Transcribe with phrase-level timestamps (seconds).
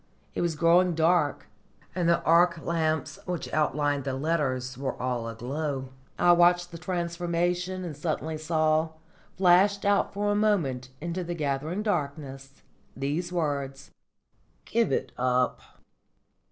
[0.33, 1.45] It was growing dark,
[1.93, 5.89] and the arc lamps which outlined the letters were all aglow.
[6.17, 8.93] I watched the transformation, and suddenly saw,
[9.37, 12.63] flashed out for a moment into the gathering darkness,
[12.97, 13.91] these words:
[14.65, 15.61] "_Give it up.